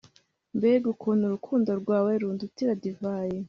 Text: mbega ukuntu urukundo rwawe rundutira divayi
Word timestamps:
mbega 0.57 0.85
ukuntu 0.93 1.21
urukundo 1.25 1.69
rwawe 1.81 2.11
rundutira 2.21 2.71
divayi 2.83 3.37